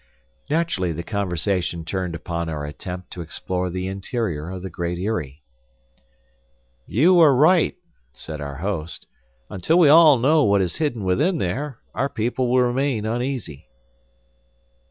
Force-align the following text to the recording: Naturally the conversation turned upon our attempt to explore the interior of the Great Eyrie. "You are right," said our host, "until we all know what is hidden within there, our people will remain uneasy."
Naturally 0.49 0.93
the 0.93 1.03
conversation 1.03 1.85
turned 1.85 2.15
upon 2.15 2.49
our 2.49 2.65
attempt 2.65 3.11
to 3.11 3.21
explore 3.21 3.69
the 3.69 3.85
interior 3.85 4.49
of 4.49 4.63
the 4.63 4.69
Great 4.71 4.97
Eyrie. 4.97 5.43
"You 6.87 7.19
are 7.19 7.35
right," 7.35 7.75
said 8.11 8.41
our 8.41 8.55
host, 8.57 9.05
"until 9.51 9.77
we 9.77 9.89
all 9.89 10.17
know 10.17 10.43
what 10.43 10.61
is 10.63 10.77
hidden 10.77 11.03
within 11.03 11.37
there, 11.37 11.81
our 11.93 12.09
people 12.09 12.49
will 12.51 12.63
remain 12.63 13.05
uneasy." 13.05 13.67